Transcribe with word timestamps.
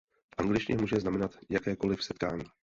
V 0.35 0.39
angličtině 0.39 0.77
může 0.81 0.95
znamenat 0.99 1.31
jakékoliv 1.49 2.03
setkání. 2.03 2.43